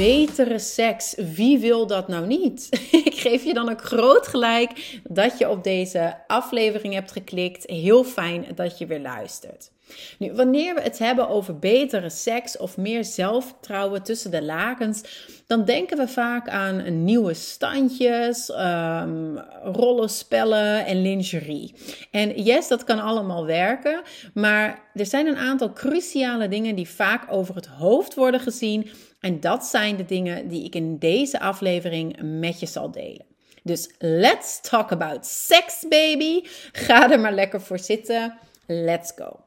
Betere 0.00 0.58
seks. 0.58 1.14
Wie 1.34 1.58
wil 1.58 1.86
dat 1.86 2.08
nou 2.08 2.26
niet? 2.26 2.68
Ik 3.04 3.14
geef 3.18 3.44
je 3.44 3.54
dan 3.54 3.70
ook 3.70 3.82
groot 3.82 4.26
gelijk 4.26 5.00
dat 5.08 5.38
je 5.38 5.50
op 5.50 5.64
deze 5.64 6.16
aflevering 6.26 6.94
hebt 6.94 7.12
geklikt. 7.12 7.70
Heel 7.70 8.04
fijn 8.04 8.46
dat 8.54 8.78
je 8.78 8.86
weer 8.86 9.00
luistert. 9.00 9.70
Nu, 10.18 10.32
wanneer 10.32 10.74
we 10.74 10.80
het 10.80 10.98
hebben 10.98 11.28
over 11.28 11.58
betere 11.58 12.10
seks 12.10 12.56
of 12.56 12.76
meer 12.76 13.04
zelfvertrouwen 13.04 14.02
tussen 14.02 14.30
de 14.30 14.42
lakens, 14.42 15.02
dan 15.46 15.64
denken 15.64 15.96
we 15.96 16.08
vaak 16.08 16.48
aan 16.48 17.04
nieuwe 17.04 17.34
standjes, 17.34 18.48
um, 18.48 19.38
rollenspellen 19.62 20.86
en 20.86 21.02
lingerie. 21.02 21.74
En 22.10 22.42
yes, 22.42 22.68
dat 22.68 22.84
kan 22.84 22.98
allemaal 22.98 23.46
werken, 23.46 24.02
maar 24.34 24.82
er 24.94 25.06
zijn 25.06 25.26
een 25.26 25.36
aantal 25.36 25.72
cruciale 25.72 26.48
dingen 26.48 26.74
die 26.74 26.88
vaak 26.88 27.24
over 27.32 27.54
het 27.54 27.66
hoofd 27.66 28.14
worden 28.14 28.40
gezien. 28.40 28.90
En 29.20 29.40
dat 29.40 29.64
zijn 29.64 29.96
de 29.96 30.04
dingen 30.04 30.48
die 30.48 30.64
ik 30.64 30.74
in 30.74 30.98
deze 30.98 31.40
aflevering 31.40 32.16
met 32.22 32.60
je 32.60 32.66
zal 32.66 32.90
delen. 32.90 33.26
Dus 33.62 33.90
let's 33.98 34.60
talk 34.60 34.92
about 34.92 35.26
sex, 35.26 35.84
baby. 35.88 36.40
Ga 36.72 37.10
er 37.10 37.20
maar 37.20 37.32
lekker 37.34 37.60
voor 37.60 37.78
zitten. 37.78 38.38
Let's 38.66 39.12
go. 39.16 39.44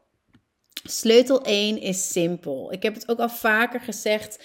Sleutel 0.83 1.41
1 1.41 1.81
is 1.81 2.11
simpel. 2.11 2.71
Ik 2.71 2.83
heb 2.83 2.93
het 2.93 3.09
ook 3.09 3.19
al 3.19 3.29
vaker 3.29 3.79
gezegd 3.79 4.39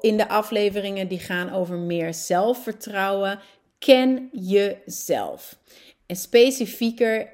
in 0.00 0.16
de 0.16 0.28
afleveringen 0.28 1.08
die 1.08 1.18
gaan 1.18 1.52
over 1.52 1.78
meer 1.78 2.14
zelfvertrouwen. 2.14 3.40
Ken 3.78 4.28
jezelf. 4.32 5.58
En 6.06 6.16
specifieker, 6.16 7.32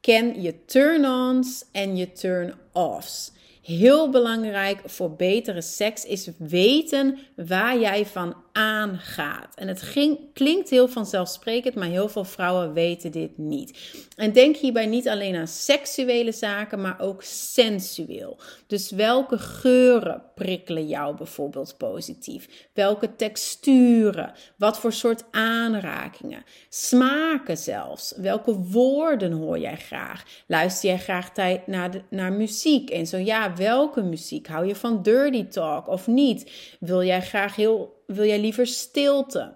ken 0.00 0.42
je 0.42 0.64
turn-ons 0.64 1.64
en 1.72 1.96
je 1.96 2.12
turn-offs. 2.12 3.32
Heel 3.78 4.10
belangrijk 4.10 4.80
voor 4.84 5.16
betere 5.16 5.62
seks 5.62 6.04
is 6.04 6.30
weten 6.38 7.18
waar 7.36 7.78
jij 7.78 8.06
van 8.06 8.34
aangaat. 8.60 9.54
En 9.54 9.68
het 9.68 9.82
ging, 9.82 10.18
klinkt 10.32 10.70
heel 10.70 10.88
vanzelfsprekend, 10.88 11.74
maar 11.74 11.88
heel 11.88 12.08
veel 12.08 12.24
vrouwen 12.24 12.72
weten 12.72 13.10
dit 13.10 13.38
niet. 13.38 13.78
En 14.16 14.32
denk 14.32 14.56
hierbij 14.56 14.86
niet 14.86 15.08
alleen 15.08 15.36
aan 15.36 15.46
seksuele 15.46 16.32
zaken, 16.32 16.80
maar 16.80 17.00
ook 17.00 17.22
sensueel. 17.22 18.38
Dus 18.66 18.90
welke 18.90 19.38
geuren 19.38 20.22
prikkelen 20.34 20.86
jou 20.86 21.16
bijvoorbeeld 21.16 21.74
positief? 21.76 22.68
Welke 22.74 23.16
texturen? 23.16 24.32
Wat 24.56 24.78
voor 24.78 24.92
soort 24.92 25.24
aanrakingen? 25.30 26.44
Smaken 26.68 27.56
zelfs. 27.56 28.14
Welke 28.16 28.54
woorden 28.54 29.32
hoor 29.32 29.58
jij 29.58 29.76
graag? 29.76 30.24
Luister 30.46 30.88
jij 30.88 30.98
graag 30.98 31.32
naar, 31.66 31.90
de, 31.90 32.02
naar 32.10 32.32
muziek? 32.32 32.90
En 32.90 33.06
zo 33.06 33.16
ja, 33.16 33.56
welke 33.56 34.02
muziek? 34.02 34.46
Hou 34.46 34.66
je 34.66 34.76
van 34.76 35.02
dirty 35.02 35.46
talk 35.46 35.88
of 35.88 36.06
niet? 36.06 36.52
Wil 36.80 37.02
jij 37.02 37.22
graag 37.22 37.56
heel 37.56 37.98
wil 38.14 38.24
jij 38.24 38.40
liever 38.40 38.66
stilte? 38.66 39.54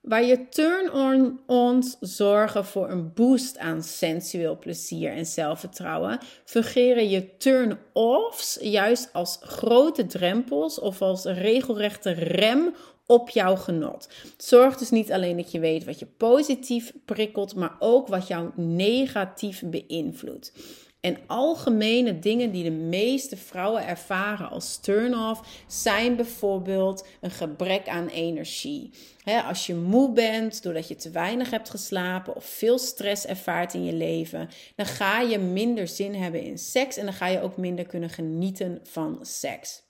Waar 0.00 0.24
je 0.24 0.48
turn-ons 0.48 1.96
zorgen 2.00 2.64
voor 2.64 2.90
een 2.90 3.12
boost 3.14 3.58
aan 3.58 3.82
sensueel 3.82 4.58
plezier 4.58 5.12
en 5.12 5.26
zelfvertrouwen, 5.26 6.18
fungeren 6.44 7.08
je 7.08 7.36
turn-offs 7.36 8.58
juist 8.60 9.12
als 9.12 9.38
grote 9.40 10.06
drempels 10.06 10.78
of 10.78 11.02
als 11.02 11.24
regelrechte 11.24 12.10
rem 12.10 12.74
op 13.06 13.30
jouw 13.30 13.56
genot. 13.56 14.08
Zorg 14.36 14.76
dus 14.76 14.90
niet 14.90 15.12
alleen 15.12 15.36
dat 15.36 15.52
je 15.52 15.60
weet 15.60 15.84
wat 15.84 15.98
je 15.98 16.06
positief 16.06 16.92
prikkelt, 17.04 17.54
maar 17.54 17.76
ook 17.78 18.08
wat 18.08 18.26
jou 18.26 18.50
negatief 18.54 19.62
beïnvloedt. 19.66 20.52
En 21.08 21.18
algemene 21.26 22.18
dingen 22.18 22.50
die 22.50 22.64
de 22.64 22.70
meeste 22.70 23.36
vrouwen 23.36 23.86
ervaren 23.86 24.50
als 24.50 24.80
turn-off 24.80 25.64
zijn 25.66 26.16
bijvoorbeeld 26.16 27.06
een 27.20 27.30
gebrek 27.30 27.88
aan 27.88 28.08
energie. 28.08 28.90
als 29.24 29.66
je 29.66 29.74
moe 29.74 30.12
bent 30.12 30.62
doordat 30.62 30.88
je 30.88 30.96
te 30.96 31.10
weinig 31.10 31.50
hebt 31.50 31.70
geslapen 31.70 32.36
of 32.36 32.44
veel 32.44 32.78
stress 32.78 33.26
ervaart 33.26 33.74
in 33.74 33.84
je 33.84 33.92
leven, 33.92 34.48
dan 34.76 34.86
ga 34.86 35.20
je 35.20 35.38
minder 35.38 35.88
zin 35.88 36.14
hebben 36.14 36.42
in 36.42 36.58
seks 36.58 36.96
en 36.96 37.04
dan 37.04 37.14
ga 37.14 37.26
je 37.26 37.40
ook 37.40 37.56
minder 37.56 37.86
kunnen 37.86 38.10
genieten 38.10 38.80
van 38.82 39.18
seks. 39.22 39.87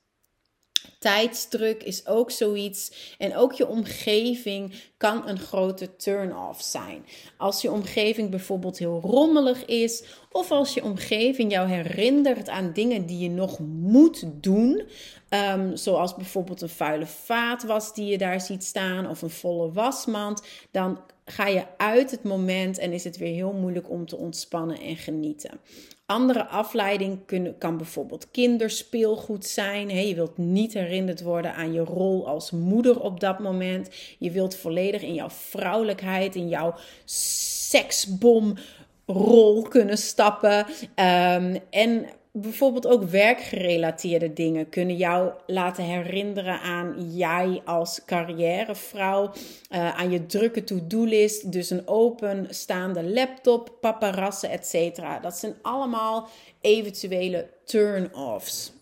Tijdsdruk 0.99 1.83
is 1.83 2.07
ook 2.07 2.31
zoiets. 2.31 3.15
En 3.19 3.37
ook 3.37 3.53
je 3.53 3.69
omgeving 3.69 4.75
kan 4.97 5.29
een 5.29 5.39
grote 5.39 5.97
turn-off 5.97 6.63
zijn. 6.63 7.07
Als 7.37 7.63
je 7.63 7.71
omgeving 7.71 8.31
bijvoorbeeld 8.31 8.79
heel 8.79 9.01
rommelig 9.01 9.65
is, 9.65 10.05
of 10.31 10.51
als 10.51 10.75
je 10.75 10.85
omgeving 10.85 11.53
jou 11.53 11.69
herinnert 11.69 12.49
aan 12.49 12.73
dingen 12.73 13.07
die 13.07 13.19
je 13.19 13.31
nog 13.31 13.59
moet 13.59 14.25
doen. 14.33 14.83
Um, 15.31 15.77
zoals 15.77 16.15
bijvoorbeeld 16.15 16.61
een 16.61 16.69
vuile 16.69 17.07
vaatwas 17.07 17.95
die 17.95 18.07
je 18.07 18.19
daar 18.19 18.41
ziet 18.41 18.65
staan, 18.65 19.09
of 19.09 19.23
een 19.23 19.31
volle 19.31 19.73
wasmand. 19.73 20.43
Dan 20.71 21.01
ga 21.31 21.47
je 21.47 21.65
uit 21.77 22.11
het 22.11 22.23
moment 22.23 22.79
en 22.79 22.93
is 22.93 23.05
het 23.05 23.17
weer 23.17 23.35
heel 23.35 23.53
moeilijk 23.53 23.91
om 23.91 24.07
te 24.07 24.17
ontspannen 24.17 24.81
en 24.81 24.97
genieten. 24.97 25.61
Andere 26.07 26.47
afleiding 26.47 27.19
kunnen, 27.27 27.59
kan 27.59 27.77
bijvoorbeeld 27.77 28.31
kinderspeelgoed 28.31 29.47
zijn. 29.47 30.07
je 30.07 30.15
wilt 30.15 30.39
niet 30.39 30.75
herinnerd 30.75 31.23
worden 31.23 31.55
aan 31.55 31.73
je 31.73 31.85
rol 31.85 32.29
als 32.29 32.51
moeder 32.51 33.01
op 33.01 33.21
dat 33.21 33.39
moment. 33.39 33.89
Je 34.19 34.31
wilt 34.31 34.57
volledig 34.57 35.03
in 35.03 35.15
jouw 35.15 35.31
vrouwelijkheid, 35.31 36.35
in 36.35 36.49
jouw 36.49 36.75
seksbomrol 37.05 39.63
kunnen 39.69 39.99
stappen. 39.99 40.67
Um, 40.95 41.59
en 41.71 42.07
bijvoorbeeld 42.41 42.87
ook 42.87 43.03
werkgerelateerde 43.03 44.33
dingen 44.33 44.69
kunnen 44.69 44.97
jou 44.97 45.33
laten 45.47 45.85
herinneren 45.85 46.61
aan 46.61 47.15
jij 47.15 47.63
als 47.65 48.01
carrièrevrouw, 48.07 49.33
uh, 49.71 49.99
aan 49.99 50.11
je 50.11 50.27
drukke 50.27 50.65
to-do-list, 50.65 51.53
dus 51.53 51.71
een 51.71 51.89
openstaande 51.89 53.05
laptop, 53.05 53.77
paparazzen, 53.81 54.51
etc. 54.51 55.01
Dat 55.23 55.37
zijn 55.37 55.55
allemaal 55.63 56.29
eventuele 56.61 57.49
turn-offs. 57.65 58.73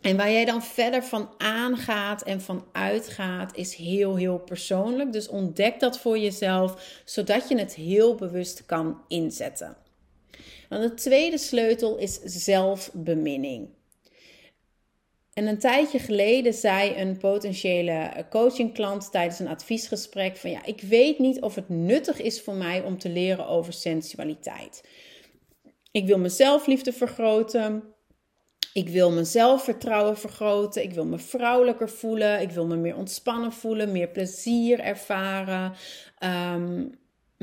En 0.00 0.16
waar 0.16 0.30
jij 0.30 0.44
dan 0.44 0.62
verder 0.62 1.02
van 1.02 1.28
aangaat 1.38 2.22
en 2.22 2.40
van 2.40 2.64
uitgaat, 2.72 3.56
is 3.56 3.74
heel, 3.74 4.16
heel 4.16 4.38
persoonlijk. 4.38 5.12
Dus 5.12 5.28
ontdek 5.28 5.80
dat 5.80 5.98
voor 5.98 6.18
jezelf, 6.18 7.00
zodat 7.04 7.48
je 7.48 7.58
het 7.58 7.74
heel 7.74 8.14
bewust 8.14 8.66
kan 8.66 9.00
inzetten. 9.08 9.76
Dan 10.68 10.80
de 10.80 10.94
tweede 10.94 11.38
sleutel 11.38 11.96
is 11.96 12.20
zelfbeminning. 12.24 13.68
En 15.34 15.46
een 15.46 15.58
tijdje 15.58 15.98
geleden 15.98 16.54
zei 16.54 16.96
een 16.96 17.16
potentiële 17.16 18.26
coachingklant 18.30 19.10
tijdens 19.10 19.38
een 19.38 19.48
adviesgesprek 19.48 20.36
van 20.36 20.50
ja, 20.50 20.64
ik 20.64 20.80
weet 20.80 21.18
niet 21.18 21.40
of 21.40 21.54
het 21.54 21.68
nuttig 21.68 22.20
is 22.20 22.40
voor 22.42 22.54
mij 22.54 22.82
om 22.82 22.98
te 22.98 23.08
leren 23.08 23.46
over 23.46 23.72
sensualiteit. 23.72 24.82
Ik 25.90 26.06
wil 26.06 26.18
mijn 26.18 26.30
zelfliefde 26.30 26.92
vergroten. 26.92 27.82
Ik 28.72 28.88
wil 28.88 29.12
mijn 29.12 29.26
zelfvertrouwen 29.26 30.18
vergroten. 30.18 30.82
Ik 30.82 30.92
wil 30.92 31.06
me 31.06 31.18
vrouwelijker 31.18 31.90
voelen. 31.90 32.40
Ik 32.40 32.50
wil 32.50 32.66
me 32.66 32.76
meer 32.76 32.96
ontspannen 32.96 33.52
voelen, 33.52 33.92
meer 33.92 34.08
plezier 34.08 34.80
ervaren. 34.80 35.72
Um, 36.54 36.90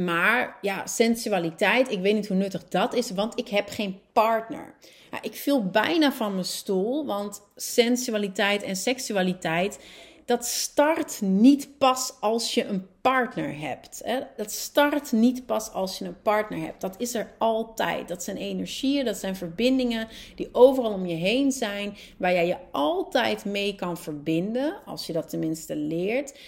maar 0.03 0.57
ja, 0.61 0.87
sensualiteit, 0.87 1.91
ik 1.91 1.99
weet 1.99 2.13
niet 2.13 2.27
hoe 2.27 2.37
nuttig 2.37 2.67
dat 2.67 2.93
is, 2.93 3.11
want 3.11 3.39
ik 3.39 3.47
heb 3.47 3.69
geen 3.69 3.99
partner. 4.13 4.75
Ja, 5.11 5.21
ik 5.21 5.33
viel 5.33 5.69
bijna 5.69 6.11
van 6.11 6.33
mijn 6.33 6.45
stoel, 6.45 7.05
want 7.05 7.41
sensualiteit 7.55 8.63
en 8.63 8.75
seksualiteit, 8.75 9.79
dat 10.25 10.45
start 10.45 11.21
niet 11.21 11.77
pas 11.77 12.13
als 12.19 12.53
je 12.53 12.65
een 12.65 12.87
partner 13.01 13.59
hebt. 13.59 14.01
Hè? 14.03 14.19
Dat 14.37 14.51
start 14.51 15.11
niet 15.11 15.45
pas 15.45 15.71
als 15.71 15.97
je 15.97 16.05
een 16.05 16.21
partner 16.21 16.59
hebt. 16.59 16.81
Dat 16.81 16.95
is 16.97 17.13
er 17.13 17.33
altijd. 17.37 18.07
Dat 18.07 18.23
zijn 18.23 18.37
energieën, 18.37 19.05
dat 19.05 19.17
zijn 19.17 19.35
verbindingen 19.35 20.07
die 20.35 20.49
overal 20.51 20.93
om 20.93 21.05
je 21.05 21.15
heen 21.15 21.51
zijn, 21.51 21.97
waar 22.17 22.33
jij 22.33 22.47
je 22.47 22.57
altijd 22.71 23.45
mee 23.45 23.75
kan 23.75 23.97
verbinden, 23.97 24.75
als 24.85 25.07
je 25.07 25.13
dat 25.13 25.29
tenminste 25.29 25.75
leert, 25.75 26.39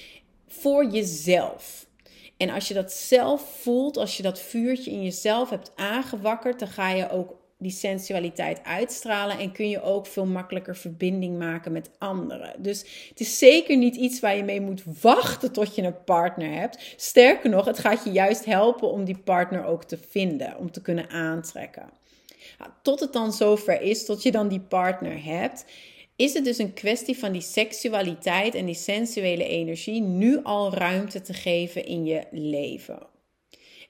voor 0.48 0.86
jezelf. 0.86 1.88
En 2.44 2.50
als 2.50 2.68
je 2.68 2.74
dat 2.74 2.92
zelf 2.92 3.42
voelt, 3.62 3.98
als 3.98 4.18
je 4.18 4.24
dat 4.24 4.40
vuurtje 4.40 4.92
in 4.92 5.04
jezelf 5.04 5.50
hebt 5.50 5.72
aangewakkerd, 5.76 6.60
dan 6.60 6.68
ga 6.68 6.90
je 6.90 7.10
ook 7.10 7.36
die 7.58 7.72
sensualiteit 7.72 8.64
uitstralen 8.64 9.40
en 9.40 9.52
kun 9.52 9.70
je 9.70 9.82
ook 9.82 10.08
veel 10.08 10.26
makkelijker 10.26 10.76
verbinding 10.76 11.38
maken 11.38 11.72
met 11.72 11.90
anderen. 11.98 12.54
Dus 12.58 12.80
het 13.10 13.20
is 13.20 13.38
zeker 13.38 13.78
niet 13.78 13.96
iets 13.96 14.20
waar 14.20 14.36
je 14.36 14.44
mee 14.44 14.62
moet 14.62 14.84
wachten 15.02 15.52
tot 15.52 15.76
je 15.76 15.82
een 15.82 16.04
partner 16.04 16.54
hebt. 16.54 16.94
Sterker 16.96 17.50
nog, 17.50 17.66
het 17.66 17.80
gaat 17.80 18.04
je 18.04 18.12
juist 18.12 18.46
helpen 18.46 18.92
om 18.92 19.04
die 19.04 19.18
partner 19.18 19.66
ook 19.66 19.84
te 19.84 19.98
vinden, 20.10 20.58
om 20.58 20.72
te 20.72 20.82
kunnen 20.82 21.10
aantrekken. 21.10 21.90
Nou, 22.60 22.72
tot 22.82 23.00
het 23.00 23.14
dan 23.14 23.34
zover 23.34 23.82
is, 23.82 24.06
tot 24.06 24.24
je 24.24 24.32
dan 24.32 24.48
die 24.48 24.66
partner 24.68 25.24
hebt, 25.24 25.66
is 26.16 26.34
het 26.34 26.44
dus 26.44 26.58
een 26.58 26.74
kwestie 26.74 27.18
van 27.18 27.32
die 27.32 27.42
seksualiteit 27.42 28.56
en 28.56 28.66
die 28.66 28.76
sensuele 28.76 29.48
energie 29.48 30.02
nu 30.02 30.44
al 30.44 30.74
ruimte 30.74 31.22
te 31.22 31.34
geven 31.34 31.86
in 31.86 32.06
je 32.06 32.24
leven. 32.32 33.08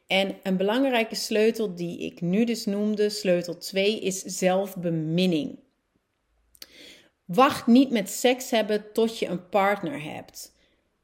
En 0.08 0.36
een 0.44 0.58
belangrijke 0.58 1.16
sleutel 1.16 1.76
die 1.76 2.00
ik 2.00 2.22
nu 2.22 2.44
dus 2.44 2.66
noemde, 2.66 3.10
sleutel 3.10 3.58
2, 3.58 4.00
is 4.00 4.20
zelfbeminning. 4.22 5.60
Wacht 7.26 7.68
niet 7.68 7.90
met 7.90 8.10
seks 8.10 8.50
hebben 8.50 8.92
tot 8.94 9.20
je 9.20 9.26
een 9.26 9.50
partner 9.50 10.04
hebt. 10.04 10.53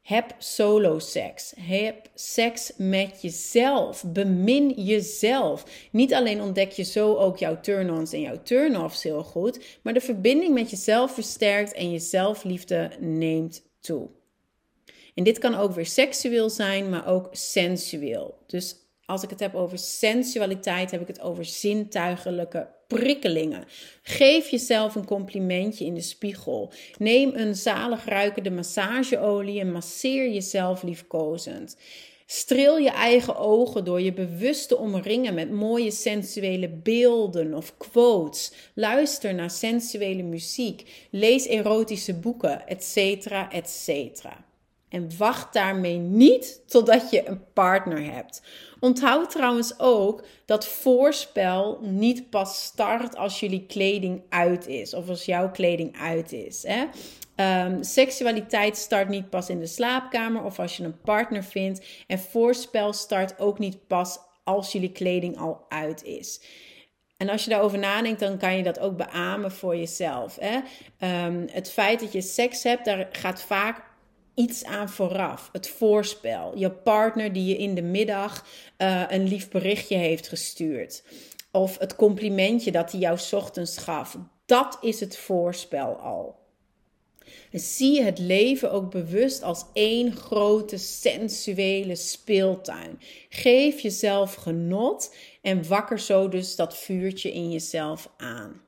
Heb 0.01 0.35
solo 0.37 0.99
seks. 0.99 1.53
Heb 1.59 2.09
seks 2.13 2.71
met 2.77 3.21
jezelf. 3.21 4.03
Bemin 4.07 4.69
jezelf. 4.69 5.87
Niet 5.91 6.13
alleen 6.13 6.41
ontdek 6.41 6.71
je 6.71 6.83
zo 6.83 7.15
ook 7.15 7.37
jouw 7.37 7.59
turn-ons 7.59 8.13
en 8.13 8.21
jouw 8.21 8.41
turn-offs 8.43 9.03
heel 9.03 9.23
goed, 9.23 9.79
maar 9.81 9.93
de 9.93 10.01
verbinding 10.01 10.53
met 10.53 10.69
jezelf 10.69 11.13
versterkt 11.13 11.73
en 11.73 11.91
je 11.91 11.99
zelfliefde 11.99 12.91
neemt 12.99 13.63
toe. 13.79 14.09
En 15.15 15.23
dit 15.23 15.37
kan 15.37 15.55
ook 15.55 15.71
weer 15.71 15.85
seksueel 15.85 16.49
zijn, 16.49 16.89
maar 16.89 17.07
ook 17.07 17.27
sensueel. 17.31 18.43
Dus 18.47 18.75
als 19.05 19.23
ik 19.23 19.29
het 19.29 19.39
heb 19.39 19.55
over 19.55 19.77
sensualiteit, 19.77 20.91
heb 20.91 21.01
ik 21.01 21.07
het 21.07 21.21
over 21.21 21.45
zintuigelijke 21.45 22.77
prikkelingen. 22.89 23.65
Geef 24.01 24.49
jezelf 24.49 24.95
een 24.95 25.05
complimentje 25.05 25.85
in 25.85 25.93
de 25.93 26.01
spiegel. 26.01 26.71
Neem 26.97 27.31
een 27.35 27.55
zalig 27.55 28.05
ruikende 28.05 28.51
massageolie 28.51 29.59
en 29.59 29.71
masseer 29.71 30.29
jezelf 30.29 30.83
liefkozend. 30.83 31.77
Streel 32.25 32.77
je 32.77 32.89
eigen 32.89 33.35
ogen 33.37 33.85
door 33.85 34.01
je 34.01 34.13
bewust 34.13 34.67
te 34.67 34.77
omringen 34.77 35.33
met 35.33 35.51
mooie 35.51 35.91
sensuele 35.91 36.69
beelden 36.69 37.53
of 37.53 37.77
quotes. 37.77 38.51
Luister 38.73 39.33
naar 39.33 39.49
sensuele 39.49 40.23
muziek. 40.23 41.07
Lees 41.09 41.47
erotische 41.47 42.13
boeken, 42.13 42.67
etc. 42.67 42.97
etc. 43.51 44.23
En 44.89 45.09
wacht 45.17 45.53
daarmee 45.53 45.97
niet 45.97 46.61
totdat 46.67 47.09
je 47.09 47.27
een 47.27 47.43
partner 47.53 48.13
hebt. 48.13 48.41
Onthoud 48.79 49.29
trouwens 49.29 49.79
ook 49.79 50.23
dat 50.45 50.67
voorspel 50.67 51.79
niet 51.81 52.29
pas 52.29 52.63
start 52.63 53.15
als 53.15 53.39
jullie 53.39 53.65
kleding 53.65 54.21
uit 54.29 54.67
is 54.67 54.93
of 54.93 55.09
als 55.09 55.25
jouw 55.25 55.51
kleding 55.51 55.97
uit 55.99 56.31
is. 56.31 56.63
Hè? 56.67 56.85
Um, 57.65 57.83
seksualiteit 57.83 58.77
start 58.77 59.09
niet 59.09 59.29
pas 59.29 59.49
in 59.49 59.59
de 59.59 59.67
slaapkamer 59.67 60.43
of 60.43 60.59
als 60.59 60.77
je 60.77 60.83
een 60.83 61.01
partner 61.01 61.43
vindt. 61.43 61.85
En 62.07 62.19
voorspel 62.19 62.93
start 62.93 63.39
ook 63.39 63.59
niet 63.59 63.87
pas 63.87 64.17
als 64.43 64.71
jullie 64.71 64.91
kleding 64.91 65.37
al 65.37 65.65
uit 65.69 66.03
is. 66.03 66.41
En 67.17 67.29
als 67.29 67.43
je 67.43 67.49
daarover 67.49 67.79
nadenkt, 67.79 68.19
dan 68.19 68.37
kan 68.37 68.57
je 68.57 68.63
dat 68.63 68.79
ook 68.79 68.97
beamen 68.97 69.51
voor 69.51 69.75
jezelf. 69.75 70.37
Hè? 70.39 70.55
Um, 71.25 71.47
het 71.51 71.71
feit 71.71 71.99
dat 71.99 72.11
je 72.11 72.21
seks 72.21 72.63
hebt, 72.63 72.85
daar 72.85 73.07
gaat 73.11 73.41
vaak 73.41 73.88
iets 74.39 74.63
aan 74.63 74.89
vooraf. 74.89 75.49
Het 75.51 75.67
voorspel. 75.69 76.57
Je 76.57 76.71
partner 76.71 77.33
die 77.33 77.45
je 77.45 77.57
in 77.57 77.75
de 77.75 77.81
middag 77.81 78.45
uh, 78.77 79.03
een 79.07 79.27
lief 79.27 79.49
berichtje 79.49 79.95
heeft 79.95 80.27
gestuurd. 80.27 81.03
Of 81.51 81.77
het 81.77 81.95
complimentje 81.95 82.71
dat 82.71 82.91
hij 82.91 82.99
jou 82.99 83.19
ochtends 83.31 83.77
gaf. 83.77 84.17
Dat 84.45 84.77
is 84.81 84.99
het 84.99 85.17
voorspel 85.17 85.95
al. 85.95 86.37
En 87.51 87.59
zie 87.59 88.03
het 88.03 88.19
leven 88.19 88.71
ook 88.71 88.91
bewust 88.91 89.43
als 89.43 89.65
één 89.73 90.15
grote 90.15 90.77
sensuele 90.77 91.95
speeltuin. 91.95 92.99
Geef 93.29 93.79
jezelf 93.79 94.33
genot 94.33 95.15
en 95.41 95.67
wakker 95.67 95.99
zo 95.99 96.29
dus 96.29 96.55
dat 96.55 96.77
vuurtje 96.77 97.31
in 97.31 97.51
jezelf 97.51 98.09
aan. 98.17 98.61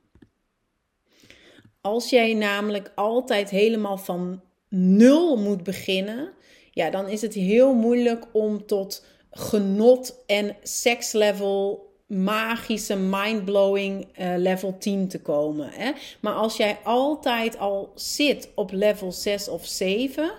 Als 1.82 2.10
jij 2.10 2.34
namelijk 2.34 2.92
altijd 2.96 3.50
helemaal 3.50 3.98
van 3.98 4.42
nul 4.74 5.38
moet 5.38 5.64
beginnen, 5.64 6.30
ja, 6.72 6.90
dan 6.90 7.10
is 7.10 7.22
het 7.22 7.34
heel 7.34 7.74
moeilijk 7.74 8.26
om 8.32 8.66
tot 8.66 9.06
genot 9.32 10.24
en 10.26 10.56
sekslevel 10.64 11.90
magische, 12.08 12.96
mindblowing 12.96 14.08
uh, 14.20 14.34
level 14.38 14.78
10 14.78 15.08
te 15.08 15.22
komen. 15.22 15.70
Hè? 15.72 15.92
Maar 16.20 16.34
als 16.34 16.58
jij 16.58 16.78
altijd 16.84 17.58
al 17.58 17.92
zit 17.96 18.50
op 18.56 18.72
level 18.72 19.12
6 19.12 19.48
of 19.48 19.66
7, 19.66 20.32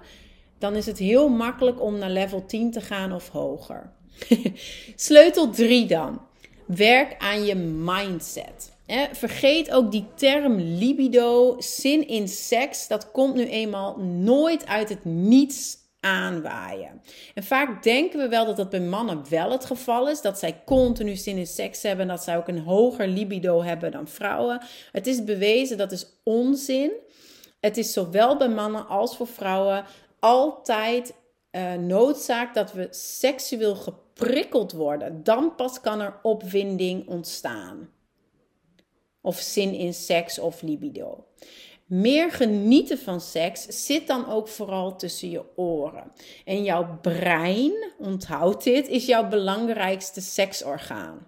dan 0.58 0.74
is 0.74 0.86
het 0.86 0.98
heel 0.98 1.28
makkelijk 1.28 1.82
om 1.82 1.98
naar 1.98 2.10
level 2.10 2.46
10 2.46 2.70
te 2.70 2.80
gaan 2.80 3.12
of 3.12 3.28
hoger. 3.28 3.92
Sleutel 4.96 5.50
3 5.50 5.86
dan. 5.86 6.20
Werk 6.66 7.14
aan 7.18 7.44
je 7.44 7.54
mindset. 7.54 8.72
Vergeet 9.12 9.70
ook 9.70 9.90
die 9.90 10.06
term 10.14 10.56
libido, 10.56 11.56
zin 11.58 12.08
in 12.08 12.28
seks. 12.28 12.88
Dat 12.88 13.10
komt 13.10 13.34
nu 13.34 13.44
eenmaal 13.44 13.98
nooit 13.98 14.66
uit 14.66 14.88
het 14.88 15.04
niets 15.04 15.76
aanwaaien. 16.00 17.02
En 17.34 17.44
vaak 17.44 17.82
denken 17.82 18.18
we 18.18 18.28
wel 18.28 18.44
dat 18.44 18.56
dat 18.56 18.70
bij 18.70 18.80
mannen 18.80 19.24
wel 19.28 19.50
het 19.50 19.64
geval 19.64 20.08
is. 20.08 20.20
Dat 20.20 20.38
zij 20.38 20.62
continu 20.64 21.16
zin 21.16 21.36
in 21.36 21.46
seks 21.46 21.82
hebben. 21.82 22.08
En 22.08 22.14
dat 22.14 22.24
zij 22.24 22.36
ook 22.36 22.48
een 22.48 22.58
hoger 22.58 23.08
libido 23.08 23.62
hebben 23.62 23.90
dan 23.90 24.08
vrouwen. 24.08 24.60
Het 24.92 25.06
is 25.06 25.24
bewezen, 25.24 25.78
dat 25.78 25.92
is 25.92 26.06
onzin. 26.24 26.92
Het 27.60 27.76
is 27.76 27.92
zowel 27.92 28.36
bij 28.36 28.48
mannen 28.48 28.88
als 28.88 29.16
voor 29.16 29.26
vrouwen 29.26 29.84
altijd 30.18 31.14
uh, 31.52 31.74
noodzaak 31.74 32.54
dat 32.54 32.72
we 32.72 32.86
seksueel 32.90 33.74
geprikkeld 33.74 34.72
worden. 34.72 35.24
Dan 35.24 35.54
pas 35.54 35.80
kan 35.80 36.00
er 36.00 36.18
opwinding 36.22 37.08
ontstaan 37.08 37.88
of 39.22 39.38
zin 39.38 39.74
in 39.74 39.94
seks 39.94 40.38
of 40.38 40.62
libido. 40.62 41.24
Meer 41.86 42.30
genieten 42.30 42.98
van 42.98 43.20
seks 43.20 43.86
zit 43.86 44.06
dan 44.06 44.30
ook 44.30 44.48
vooral 44.48 44.96
tussen 44.96 45.30
je 45.30 45.44
oren. 45.56 46.12
En 46.44 46.64
jouw 46.64 46.98
brein, 47.02 47.92
onthoud 47.98 48.64
dit, 48.64 48.88
is 48.88 49.06
jouw 49.06 49.28
belangrijkste 49.28 50.20
seksorgaan. 50.20 51.26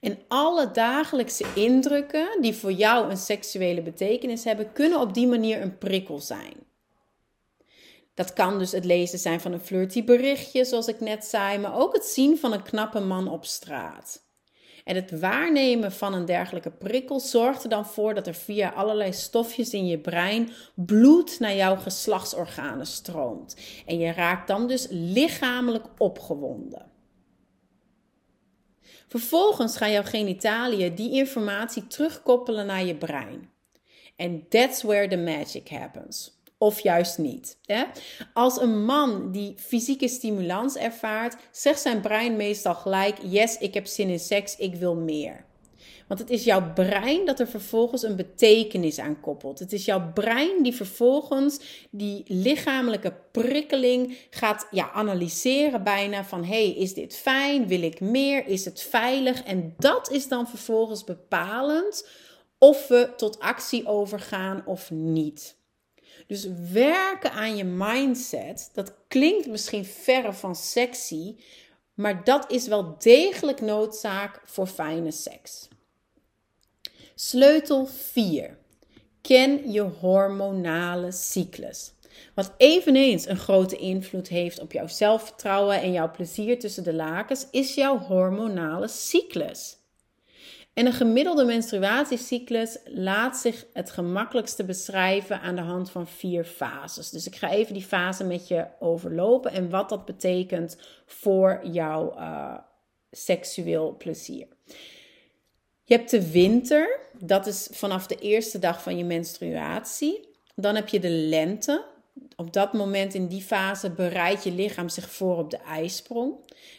En 0.00 0.18
alle 0.28 0.70
dagelijkse 0.70 1.44
indrukken 1.54 2.40
die 2.40 2.54
voor 2.54 2.72
jou 2.72 3.10
een 3.10 3.16
seksuele 3.16 3.82
betekenis 3.82 4.44
hebben, 4.44 4.72
kunnen 4.72 5.00
op 5.00 5.14
die 5.14 5.26
manier 5.26 5.62
een 5.62 5.78
prikkel 5.78 6.20
zijn. 6.20 6.54
Dat 8.14 8.32
kan 8.32 8.58
dus 8.58 8.72
het 8.72 8.84
lezen 8.84 9.18
zijn 9.18 9.40
van 9.40 9.52
een 9.52 9.60
flirty 9.60 10.04
berichtje, 10.04 10.64
zoals 10.64 10.88
ik 10.88 11.00
net 11.00 11.24
zei, 11.24 11.58
maar 11.58 11.78
ook 11.78 11.92
het 11.92 12.04
zien 12.04 12.38
van 12.38 12.52
een 12.52 12.62
knappe 12.62 13.00
man 13.00 13.28
op 13.28 13.44
straat. 13.44 14.22
En 14.84 14.94
het 14.94 15.20
waarnemen 15.20 15.92
van 15.92 16.14
een 16.14 16.24
dergelijke 16.24 16.70
prikkel 16.70 17.20
zorgt 17.20 17.62
er 17.62 17.68
dan 17.68 17.86
voor 17.86 18.14
dat 18.14 18.26
er 18.26 18.34
via 18.34 18.68
allerlei 18.68 19.12
stofjes 19.12 19.72
in 19.72 19.86
je 19.86 19.98
brein 19.98 20.50
bloed 20.74 21.38
naar 21.38 21.54
jouw 21.54 21.76
geslachtsorganen 21.76 22.86
stroomt. 22.86 23.56
En 23.86 23.98
je 23.98 24.12
raakt 24.12 24.46
dan 24.46 24.66
dus 24.66 24.86
lichamelijk 24.90 25.84
opgewonden. 25.98 26.90
Vervolgens 29.08 29.76
gaan 29.76 29.92
jouw 29.92 30.04
genitaliën 30.04 30.94
die 30.94 31.12
informatie 31.12 31.86
terugkoppelen 31.86 32.66
naar 32.66 32.84
je 32.84 32.94
brein. 32.94 33.50
En 34.16 34.48
that's 34.48 34.82
where 34.82 35.08
the 35.08 35.16
magic 35.16 35.68
happens 35.68 36.41
of 36.62 36.80
juist 36.80 37.18
niet. 37.18 37.58
Als 38.34 38.60
een 38.60 38.84
man 38.84 39.32
die 39.32 39.54
fysieke 39.58 40.08
stimulans 40.08 40.76
ervaart, 40.76 41.36
zegt 41.50 41.80
zijn 41.80 42.00
brein 42.00 42.36
meestal 42.36 42.74
gelijk: 42.74 43.18
Yes, 43.22 43.58
ik 43.58 43.74
heb 43.74 43.86
zin 43.86 44.08
in 44.08 44.18
seks, 44.18 44.56
ik 44.56 44.74
wil 44.74 44.94
meer. 44.94 45.44
Want 46.08 46.20
het 46.20 46.30
is 46.30 46.44
jouw 46.44 46.72
brein 46.72 47.26
dat 47.26 47.40
er 47.40 47.48
vervolgens 47.48 48.02
een 48.02 48.16
betekenis 48.16 48.98
aan 48.98 49.20
koppelt. 49.20 49.58
Het 49.58 49.72
is 49.72 49.84
jouw 49.84 50.12
brein 50.12 50.62
die 50.62 50.74
vervolgens 50.74 51.60
die 51.90 52.24
lichamelijke 52.26 53.14
prikkeling 53.32 54.18
gaat 54.30 54.66
ja, 54.70 54.90
analyseren 54.90 55.84
bijna 55.84 56.24
van 56.24 56.44
hey, 56.44 56.70
is 56.70 56.94
dit 56.94 57.16
fijn? 57.16 57.66
Wil 57.66 57.82
ik 57.82 58.00
meer? 58.00 58.46
Is 58.46 58.64
het 58.64 58.82
veilig? 58.82 59.42
En 59.42 59.74
dat 59.78 60.10
is 60.10 60.28
dan 60.28 60.48
vervolgens 60.48 61.04
bepalend 61.04 62.08
of 62.58 62.88
we 62.88 63.12
tot 63.16 63.38
actie 63.38 63.86
overgaan 63.86 64.62
of 64.66 64.90
niet. 64.90 65.60
Dus 66.26 66.48
werken 66.72 67.32
aan 67.32 67.56
je 67.56 67.64
mindset, 67.64 68.70
dat 68.72 68.94
klinkt 69.08 69.46
misschien 69.46 69.84
verre 69.84 70.32
van 70.32 70.56
sexy, 70.56 71.36
maar 71.94 72.24
dat 72.24 72.50
is 72.50 72.66
wel 72.66 72.94
degelijk 72.98 73.60
noodzaak 73.60 74.40
voor 74.44 74.66
fijne 74.66 75.10
seks. 75.10 75.68
Sleutel 77.14 77.86
4. 77.86 78.58
Ken 79.20 79.72
je 79.72 79.80
hormonale 79.80 81.12
cyclus. 81.12 81.92
Wat 82.34 82.54
eveneens 82.56 83.26
een 83.26 83.36
grote 83.36 83.76
invloed 83.76 84.28
heeft 84.28 84.60
op 84.60 84.72
jouw 84.72 84.86
zelfvertrouwen 84.86 85.80
en 85.80 85.92
jouw 85.92 86.10
plezier 86.10 86.58
tussen 86.58 86.84
de 86.84 86.94
lakens, 86.94 87.46
is 87.50 87.74
jouw 87.74 87.98
hormonale 87.98 88.88
cyclus. 88.88 89.76
En 90.74 90.86
een 90.86 90.92
gemiddelde 90.92 91.44
menstruatiecyclus 91.44 92.78
laat 92.84 93.36
zich 93.36 93.66
het 93.72 93.90
gemakkelijkste 93.90 94.64
beschrijven 94.64 95.40
aan 95.40 95.56
de 95.56 95.62
hand 95.62 95.90
van 95.90 96.06
vier 96.06 96.44
fases. 96.44 97.10
Dus 97.10 97.26
ik 97.26 97.36
ga 97.36 97.50
even 97.50 97.74
die 97.74 97.82
fase 97.82 98.24
met 98.24 98.48
je 98.48 98.66
overlopen 98.78 99.52
en 99.52 99.70
wat 99.70 99.88
dat 99.88 100.04
betekent 100.04 100.76
voor 101.06 101.60
jouw 101.62 102.14
uh, 102.16 102.58
seksueel 103.10 103.96
plezier. 103.96 104.46
Je 105.84 105.94
hebt 105.96 106.10
de 106.10 106.30
winter, 106.30 107.00
dat 107.18 107.46
is 107.46 107.68
vanaf 107.70 108.06
de 108.06 108.16
eerste 108.16 108.58
dag 108.58 108.82
van 108.82 108.96
je 108.96 109.04
menstruatie. 109.04 110.28
Dan 110.54 110.74
heb 110.74 110.88
je 110.88 111.00
de 111.00 111.10
lente. 111.10 111.84
Op 112.36 112.52
dat 112.52 112.72
moment 112.72 113.14
in 113.14 113.26
die 113.26 113.42
fase 113.42 113.90
bereidt 113.90 114.44
je 114.44 114.52
lichaam 114.52 114.88
zich 114.88 115.10
voor 115.10 115.38
op 115.38 115.50
de 115.50 115.56
ijsprong. 115.58 116.34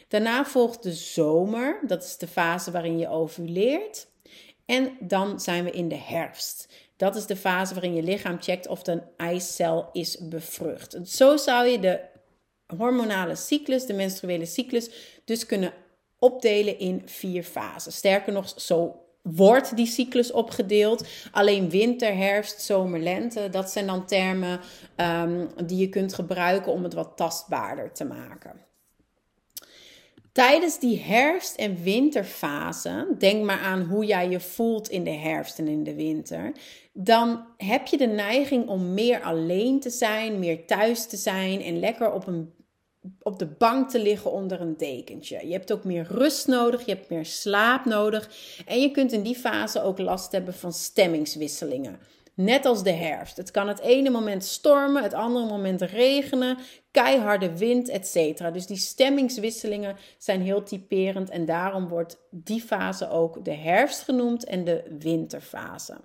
Daarna 0.08 0.44
volgt 0.44 0.82
de 0.82 0.92
zomer, 0.92 1.80
dat 1.86 2.04
is 2.04 2.16
de 2.16 2.26
fase 2.26 2.70
waarin 2.70 2.98
je 2.98 3.08
ovuleert. 3.08 4.06
En 4.66 4.96
dan 5.00 5.40
zijn 5.40 5.64
we 5.64 5.70
in 5.70 5.88
de 5.88 5.96
herfst. 5.96 6.68
Dat 6.96 7.16
is 7.16 7.26
de 7.26 7.36
fase 7.36 7.74
waarin 7.74 7.94
je 7.94 8.02
lichaam 8.02 8.42
checkt 8.42 8.66
of 8.66 8.86
een 8.86 9.02
eicel 9.16 9.88
is 9.92 10.28
bevrucht. 10.28 10.96
Zo 11.04 11.36
zou 11.36 11.66
je 11.66 11.78
de 11.78 12.00
hormonale 12.76 13.34
cyclus, 13.34 13.86
de 13.86 13.92
menstruele 13.92 14.46
cyclus, 14.46 14.90
dus 15.24 15.46
kunnen 15.46 15.72
opdelen 16.18 16.78
in 16.78 17.02
vier 17.04 17.42
fases. 17.42 17.96
Sterker 17.96 18.32
nog, 18.32 18.52
zo 18.56 19.03
wordt 19.24 19.76
die 19.76 19.86
cyclus 19.86 20.32
opgedeeld. 20.32 21.06
Alleen 21.32 21.70
winter, 21.70 22.16
herfst, 22.16 22.60
zomer, 22.60 23.00
lente, 23.00 23.48
dat 23.50 23.70
zijn 23.70 23.86
dan 23.86 24.06
termen 24.06 24.60
um, 24.96 25.48
die 25.66 25.78
je 25.78 25.88
kunt 25.88 26.14
gebruiken 26.14 26.72
om 26.72 26.82
het 26.82 26.94
wat 26.94 27.12
tastbaarder 27.16 27.92
te 27.92 28.04
maken. 28.04 28.52
Tijdens 30.32 30.78
die 30.78 31.00
herfst- 31.00 31.56
en 31.56 31.82
winterfase, 31.82 33.14
denk 33.18 33.44
maar 33.44 33.60
aan 33.60 33.82
hoe 33.82 34.04
jij 34.04 34.28
je 34.28 34.40
voelt 34.40 34.88
in 34.88 35.04
de 35.04 35.10
herfst 35.10 35.58
en 35.58 35.68
in 35.68 35.84
de 35.84 35.94
winter, 35.94 36.52
dan 36.92 37.46
heb 37.56 37.86
je 37.86 37.96
de 37.96 38.06
neiging 38.06 38.68
om 38.68 38.94
meer 38.94 39.22
alleen 39.22 39.80
te 39.80 39.90
zijn, 39.90 40.38
meer 40.38 40.66
thuis 40.66 41.06
te 41.06 41.16
zijn 41.16 41.62
en 41.62 41.78
lekker 41.78 42.12
op 42.12 42.26
een 42.26 42.52
op 43.22 43.38
de 43.38 43.46
bank 43.46 43.90
te 43.90 44.02
liggen 44.02 44.32
onder 44.32 44.60
een 44.60 44.76
dekentje. 44.76 45.46
Je 45.46 45.52
hebt 45.52 45.72
ook 45.72 45.84
meer 45.84 46.06
rust 46.08 46.46
nodig, 46.46 46.84
je 46.84 46.94
hebt 46.94 47.10
meer 47.10 47.24
slaap 47.24 47.84
nodig 47.84 48.30
en 48.66 48.80
je 48.80 48.90
kunt 48.90 49.12
in 49.12 49.22
die 49.22 49.36
fase 49.36 49.82
ook 49.82 49.98
last 49.98 50.32
hebben 50.32 50.54
van 50.54 50.72
stemmingswisselingen. 50.72 51.98
Net 52.36 52.64
als 52.64 52.82
de 52.82 52.92
herfst. 52.92 53.36
Het 53.36 53.50
kan 53.50 53.68
het 53.68 53.80
ene 53.80 54.10
moment 54.10 54.44
stormen, 54.44 55.02
het 55.02 55.14
andere 55.14 55.46
moment 55.46 55.82
regenen, 55.82 56.58
keiharde 56.90 57.58
wind, 57.58 57.88
etc. 57.88 58.52
Dus 58.52 58.66
die 58.66 58.76
stemmingswisselingen 58.76 59.96
zijn 60.18 60.42
heel 60.42 60.62
typerend 60.62 61.30
en 61.30 61.44
daarom 61.44 61.88
wordt 61.88 62.18
die 62.30 62.60
fase 62.60 63.10
ook 63.10 63.44
de 63.44 63.54
herfst 63.54 64.02
genoemd 64.02 64.44
en 64.44 64.64
de 64.64 64.96
winterfase. 64.98 65.96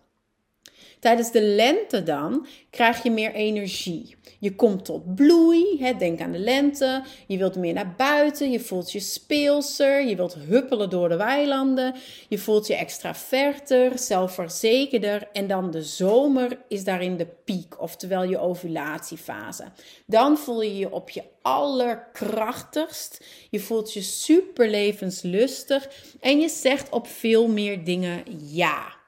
Tijdens 1.00 1.32
de 1.32 1.42
lente 1.42 2.04
dan 2.04 2.48
krijg 2.70 3.04
je 3.04 3.12
meer 3.12 3.34
energie. 3.34 4.18
Je 4.40 4.56
komt 4.56 4.86
tot 4.86 5.16
bloei, 5.16 5.78
hè, 5.80 5.94
denk 5.94 6.22
aan 6.22 6.32
de 6.32 6.40
lente. 6.40 7.04
Je 7.28 7.38
wilt 7.38 7.56
meer 7.56 7.74
naar 7.74 7.94
buiten, 7.98 8.52
je 8.52 8.60
voelt 8.60 8.92
je 8.92 9.00
speelser, 9.00 10.08
je 10.08 10.16
wilt 10.16 10.34
huppelen 10.34 10.90
door 10.90 11.10
de 11.10 11.16
weilanden. 11.16 11.96
Je 12.28 12.38
voelt 12.38 12.68
je 12.68 12.76
extraverter, 12.76 14.00
zelfverzekerder. 14.00 15.28
En 15.34 15.48
dan 15.48 15.72
de 15.72 15.84
zomer 15.84 16.58
is 16.68 16.84
daarin 16.84 17.18
de 17.18 17.28
piek, 17.46 17.82
oftewel 17.82 18.24
je 18.24 18.38
ovulatiefase. 18.38 19.64
Dan 20.06 20.38
voel 20.38 20.62
je 20.62 20.78
je 20.78 20.92
op 20.92 21.10
je 21.10 21.24
allerkrachtigst. 21.42 23.26
Je 23.50 23.60
voelt 23.60 23.94
je 23.94 24.02
super 24.02 24.70
levenslustig 24.70 25.90
en 26.20 26.40
je 26.40 26.50
zegt 26.50 26.90
op 26.90 27.08
veel 27.08 27.48
meer 27.48 27.84
dingen 27.84 28.24
ja. 28.38 28.99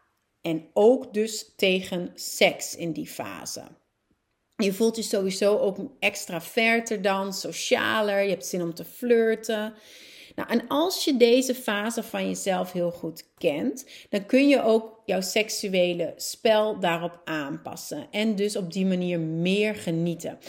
En 0.41 0.67
ook 0.73 1.13
dus 1.13 1.53
tegen 1.55 2.11
seks 2.15 2.75
in 2.75 2.91
die 2.91 3.07
fase. 3.07 3.63
Je 4.55 4.73
voelt 4.73 4.95
je 4.95 5.01
sowieso 5.01 5.57
ook 5.57 5.77
extraverter 5.99 7.01
dan, 7.01 7.33
socialer. 7.33 8.21
Je 8.21 8.29
hebt 8.29 8.45
zin 8.45 8.61
om 8.61 8.73
te 8.73 8.85
flirten. 8.85 9.73
Nou, 10.35 10.49
en 10.49 10.67
als 10.67 11.03
je 11.03 11.17
deze 11.17 11.55
fase 11.55 12.03
van 12.03 12.27
jezelf 12.27 12.71
heel 12.71 12.91
goed 12.91 13.25
kent, 13.37 13.85
dan 14.09 14.25
kun 14.25 14.47
je 14.47 14.63
ook 14.63 15.01
jouw 15.05 15.21
seksuele 15.21 16.13
spel 16.15 16.79
daarop 16.79 17.21
aanpassen. 17.25 18.07
En 18.11 18.35
dus 18.35 18.55
op 18.55 18.73
die 18.73 18.85
manier 18.85 19.19
meer 19.19 19.75
genieten. 19.75 20.39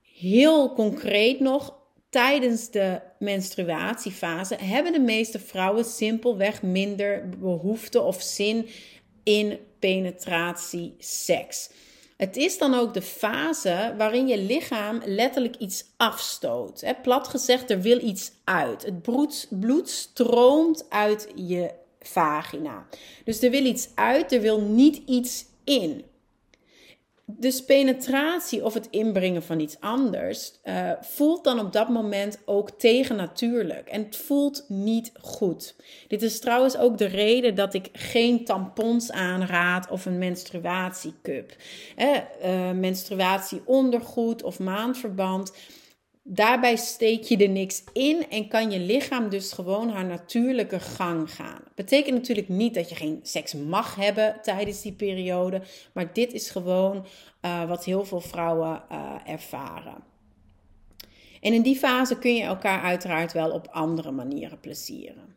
Heel 0.00 0.72
concreet 0.72 1.40
nog, 1.40 1.78
tijdens 2.10 2.70
de 2.70 3.00
menstruatiefase 3.18 4.54
hebben 4.54 4.92
de 4.92 5.00
meeste 5.00 5.38
vrouwen 5.38 5.84
simpelweg 5.84 6.62
minder 6.62 7.28
behoefte 7.28 8.00
of 8.00 8.22
zin 8.22 8.68
in 9.24 9.58
penetratie 9.78 10.94
seks. 10.98 11.70
Het 12.16 12.36
is 12.36 12.58
dan 12.58 12.74
ook 12.74 12.94
de 12.94 13.02
fase 13.02 13.94
waarin 13.96 14.26
je 14.26 14.38
lichaam 14.38 15.00
letterlijk 15.04 15.56
iets 15.56 15.84
afstoot. 15.96 16.84
Plat 17.02 17.28
gezegd, 17.28 17.70
er 17.70 17.80
wil 17.80 18.00
iets 18.00 18.30
uit. 18.44 18.82
Het 18.82 19.02
bloed, 19.02 19.46
bloed 19.50 19.88
stroomt 19.88 20.86
uit 20.88 21.28
je 21.34 21.70
vagina. 22.00 22.86
Dus 23.24 23.42
er 23.42 23.50
wil 23.50 23.64
iets 23.64 23.88
uit, 23.94 24.32
er 24.32 24.40
wil 24.40 24.60
niet 24.60 25.02
iets 25.06 25.44
in. 25.64 26.04
Dus 27.26 27.64
penetratie 27.64 28.64
of 28.64 28.74
het 28.74 28.88
inbrengen 28.90 29.42
van 29.42 29.60
iets 29.60 29.80
anders 29.80 30.52
uh, 30.64 30.90
voelt 31.00 31.44
dan 31.44 31.60
op 31.60 31.72
dat 31.72 31.88
moment 31.88 32.38
ook 32.44 32.70
tegennatuurlijk. 32.70 33.88
En 33.88 34.04
het 34.04 34.16
voelt 34.16 34.64
niet 34.68 35.12
goed. 35.20 35.74
Dit 36.08 36.22
is 36.22 36.40
trouwens 36.40 36.76
ook 36.76 36.98
de 36.98 37.04
reden 37.04 37.54
dat 37.54 37.74
ik 37.74 37.88
geen 37.92 38.44
tampons 38.44 39.10
aanraad 39.10 39.90
of 39.90 40.06
een 40.06 40.18
menstruatiecup. 40.18 41.56
Eh, 41.96 42.70
menstruatieondergoed 42.70 44.42
of 44.42 44.58
maandverband 44.58 45.52
Daarbij 46.26 46.76
steek 46.76 47.22
je 47.22 47.36
er 47.36 47.48
niks 47.48 47.84
in 47.92 48.30
en 48.30 48.48
kan 48.48 48.70
je 48.70 48.78
lichaam 48.78 49.28
dus 49.28 49.52
gewoon 49.52 49.88
haar 49.88 50.04
natuurlijke 50.04 50.80
gang 50.80 51.34
gaan. 51.34 51.60
Betekent 51.74 52.14
natuurlijk 52.14 52.48
niet 52.48 52.74
dat 52.74 52.88
je 52.88 52.94
geen 52.94 53.20
seks 53.22 53.54
mag 53.54 53.94
hebben 53.94 54.38
tijdens 54.42 54.82
die 54.82 54.92
periode, 54.92 55.62
maar 55.92 56.12
dit 56.12 56.32
is 56.32 56.50
gewoon 56.50 57.06
uh, 57.42 57.68
wat 57.68 57.84
heel 57.84 58.04
veel 58.04 58.20
vrouwen 58.20 58.82
uh, 58.92 59.14
ervaren. 59.24 60.04
En 61.40 61.52
in 61.52 61.62
die 61.62 61.76
fase 61.76 62.18
kun 62.18 62.34
je 62.34 62.42
elkaar 62.42 62.82
uiteraard 62.82 63.32
wel 63.32 63.50
op 63.50 63.68
andere 63.70 64.10
manieren 64.10 64.60
plezieren. 64.60 65.36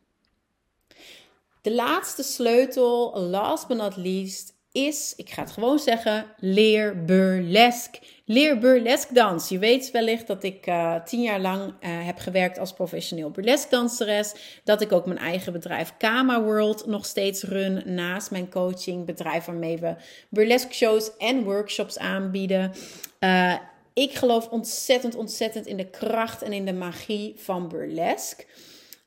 De 1.61 1.73
laatste 1.73 2.23
sleutel, 2.23 3.19
last 3.19 3.67
but 3.67 3.77
not 3.77 3.95
least, 3.95 4.55
is, 4.71 5.13
ik 5.15 5.29
ga 5.29 5.41
het 5.41 5.51
gewoon 5.51 5.79
zeggen, 5.79 6.25
leer 6.37 7.05
burlesque. 7.05 7.99
Leer 8.29 8.57
burlesque 8.57 9.13
dans. 9.13 9.49
Je 9.49 9.59
weet 9.59 9.91
wellicht 9.91 10.27
dat 10.27 10.43
ik 10.43 10.67
uh, 10.67 10.95
tien 11.03 11.21
jaar 11.21 11.39
lang 11.39 11.61
uh, 11.63 11.73
heb 11.81 12.17
gewerkt 12.17 12.59
als 12.59 12.73
professioneel 12.73 13.31
burlesque 13.31 13.69
danseres. 13.69 14.33
Dat 14.63 14.81
ik 14.81 14.91
ook 14.91 15.05
mijn 15.05 15.19
eigen 15.19 15.53
bedrijf 15.53 15.93
Kama 15.97 16.41
World 16.41 16.85
nog 16.85 17.05
steeds 17.05 17.43
run 17.43 17.81
naast 17.85 18.31
mijn 18.31 18.49
coaching 18.49 19.05
bedrijf 19.05 19.45
waarmee 19.45 19.77
we 19.77 19.95
burlesque 20.29 20.73
shows 20.73 21.17
en 21.17 21.43
workshops 21.43 21.97
aanbieden. 21.97 22.71
Uh, 23.19 23.55
ik 23.93 24.13
geloof 24.13 24.49
ontzettend, 24.49 25.15
ontzettend 25.15 25.65
in 25.65 25.77
de 25.77 25.89
kracht 25.89 26.41
en 26.41 26.53
in 26.53 26.65
de 26.65 26.73
magie 26.73 27.33
van 27.37 27.67
burlesque. 27.67 28.45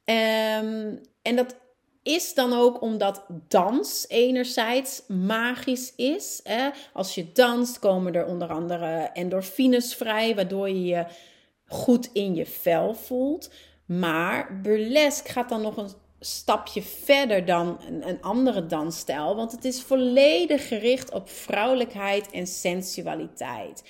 Um, 0.05 1.01
en 1.23 1.37
dat 1.37 1.57
is 2.15 2.35
dan 2.35 2.53
ook 2.53 2.83
omdat 2.83 3.25
dans 3.49 4.09
enerzijds 4.09 5.03
magisch 5.09 5.93
is. 5.97 6.41
Hè? 6.45 6.69
Als 6.93 7.15
je 7.15 7.33
danst 7.33 7.79
komen 7.79 8.15
er 8.15 8.27
onder 8.27 8.49
andere 8.49 9.11
endorfines 9.13 9.95
vrij, 9.95 10.35
waardoor 10.35 10.69
je 10.69 10.85
je 10.85 11.05
goed 11.67 12.11
in 12.13 12.35
je 12.35 12.47
vel 12.47 12.95
voelt. 12.95 13.51
Maar 13.85 14.61
burlesque 14.63 15.33
gaat 15.33 15.49
dan 15.49 15.61
nog 15.61 15.77
een 15.77 15.93
stapje 16.21 16.83
verder 16.83 17.45
dan 17.45 17.81
een, 17.87 18.09
een 18.09 18.23
andere 18.23 18.67
dansstijl, 18.67 19.37
want 19.37 19.53
het 19.53 19.65
is 19.65 19.83
volledig 19.83 20.69
gericht 20.69 21.13
op 21.13 21.29
vrouwelijkheid 21.29 22.31
en 22.31 22.47
sensualiteit. 22.47 23.83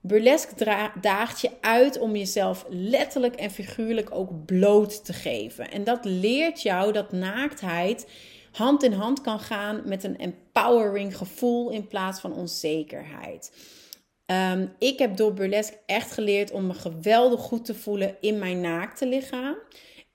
Burlesque 0.00 0.90
daagt 1.00 1.40
je 1.40 1.50
uit 1.60 1.98
om 1.98 2.16
jezelf 2.16 2.66
letterlijk 2.68 3.34
en 3.34 3.50
figuurlijk 3.50 4.08
ook 4.10 4.44
bloot 4.44 5.04
te 5.04 5.12
geven. 5.12 5.70
En 5.70 5.84
dat 5.84 6.04
leert 6.04 6.62
jou 6.62 6.92
dat 6.92 7.12
naaktheid 7.12 8.06
hand 8.52 8.82
in 8.82 8.92
hand 8.92 9.20
kan 9.20 9.40
gaan 9.40 9.82
met 9.84 10.04
een 10.04 10.18
empowering 10.18 11.16
gevoel 11.16 11.70
in 11.70 11.86
plaats 11.86 12.20
van 12.20 12.34
onzekerheid. 12.34 13.52
Ehm, 14.26 14.66
ik 14.78 14.98
heb 14.98 15.16
door 15.16 15.34
burlesque 15.34 15.78
echt 15.86 16.12
geleerd 16.12 16.50
om 16.50 16.66
me 16.66 16.74
geweldig 16.74 17.40
goed 17.40 17.64
te 17.64 17.74
voelen 17.74 18.16
in 18.20 18.38
mijn 18.38 18.60
naakte 18.60 19.06
lichaam. 19.06 19.56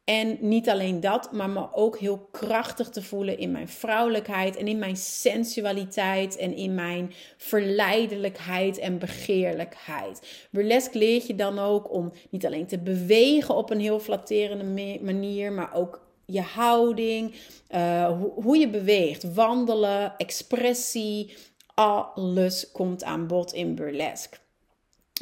En 0.03 0.37
niet 0.39 0.69
alleen 0.69 0.99
dat, 0.99 1.31
maar 1.31 1.49
me 1.49 1.73
ook 1.73 1.97
heel 1.97 2.27
krachtig 2.31 2.89
te 2.89 3.01
voelen 3.01 3.37
in 3.37 3.51
mijn 3.51 3.67
vrouwelijkheid 3.67 4.55
en 4.55 4.67
in 4.67 4.79
mijn 4.79 4.97
sensualiteit 4.97 6.37
en 6.37 6.55
in 6.55 6.75
mijn 6.75 7.13
verleidelijkheid 7.37 8.77
en 8.77 8.99
begeerlijkheid. 8.99 10.47
Burlesque 10.51 10.97
leert 10.97 11.27
je 11.27 11.35
dan 11.35 11.59
ook 11.59 11.93
om 11.93 12.11
niet 12.29 12.45
alleen 12.45 12.67
te 12.67 12.79
bewegen 12.79 13.55
op 13.55 13.69
een 13.69 13.79
heel 13.79 13.99
flatterende 13.99 14.99
manier, 15.01 15.51
maar 15.51 15.73
ook 15.73 16.01
je 16.25 16.41
houding, 16.41 17.35
uh, 17.75 18.21
hoe 18.35 18.57
je 18.57 18.69
beweegt, 18.69 19.33
wandelen, 19.33 20.17
expressie, 20.17 21.33
alles 21.73 22.71
komt 22.71 23.03
aan 23.03 23.27
bod 23.27 23.53
in 23.53 23.75
burlesque. 23.75 24.37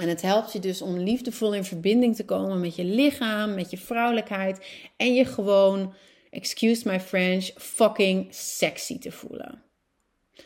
En 0.01 0.09
het 0.09 0.21
helpt 0.21 0.53
je 0.53 0.59
dus 0.59 0.81
om 0.81 0.97
liefdevol 0.97 1.53
in 1.53 1.63
verbinding 1.63 2.15
te 2.15 2.25
komen 2.25 2.59
met 2.59 2.75
je 2.75 2.83
lichaam, 2.83 3.53
met 3.53 3.71
je 3.71 3.77
vrouwelijkheid 3.77 4.65
en 4.97 5.13
je 5.13 5.25
gewoon, 5.25 5.93
excuse 6.29 6.87
my 6.87 6.99
French, 6.99 7.49
fucking 7.55 8.27
sexy 8.29 8.99
te 8.99 9.11
voelen. 9.11 9.63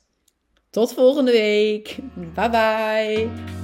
Tot 0.69 0.93
volgende 0.93 1.31
week. 1.31 1.97
Bye 2.35 2.49
bye. 2.49 3.62